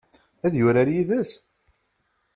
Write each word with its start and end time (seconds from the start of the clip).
Ad 0.45 0.53
yurar 0.59 0.89
yid-s? 0.93 1.31